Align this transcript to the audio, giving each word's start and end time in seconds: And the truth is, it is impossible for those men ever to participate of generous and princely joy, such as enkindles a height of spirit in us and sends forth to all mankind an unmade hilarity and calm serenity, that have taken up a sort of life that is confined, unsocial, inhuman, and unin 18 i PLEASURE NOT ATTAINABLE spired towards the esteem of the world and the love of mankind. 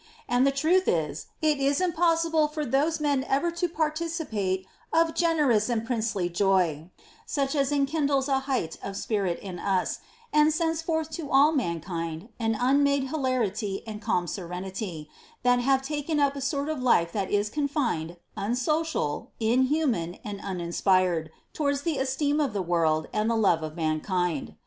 And 0.27 0.47
the 0.47 0.51
truth 0.51 0.87
is, 0.87 1.27
it 1.43 1.59
is 1.59 1.79
impossible 1.79 2.47
for 2.47 2.65
those 2.65 2.99
men 2.99 3.23
ever 3.25 3.51
to 3.51 3.67
participate 3.69 4.65
of 4.91 5.13
generous 5.13 5.69
and 5.69 5.85
princely 5.85 6.27
joy, 6.27 6.89
such 7.27 7.53
as 7.53 7.69
enkindles 7.71 8.27
a 8.27 8.39
height 8.39 8.79
of 8.81 8.97
spirit 8.97 9.37
in 9.43 9.59
us 9.59 9.99
and 10.33 10.51
sends 10.51 10.81
forth 10.81 11.11
to 11.11 11.29
all 11.29 11.51
mankind 11.51 12.29
an 12.39 12.57
unmade 12.59 13.09
hilarity 13.09 13.83
and 13.85 14.01
calm 14.01 14.25
serenity, 14.25 15.07
that 15.43 15.59
have 15.59 15.83
taken 15.83 16.19
up 16.19 16.35
a 16.35 16.41
sort 16.41 16.67
of 16.67 16.81
life 16.81 17.11
that 17.11 17.29
is 17.29 17.51
confined, 17.51 18.17
unsocial, 18.35 19.29
inhuman, 19.39 20.17
and 20.25 20.39
unin 20.39 20.39
18 20.41 20.41
i 20.41 20.41
PLEASURE 20.41 20.41
NOT 20.41 20.49
ATTAINABLE 20.49 20.73
spired 20.73 21.31
towards 21.53 21.81
the 21.83 21.99
esteem 21.99 22.39
of 22.39 22.53
the 22.53 22.63
world 22.63 23.07
and 23.13 23.29
the 23.29 23.35
love 23.35 23.61
of 23.61 23.75
mankind. 23.75 24.55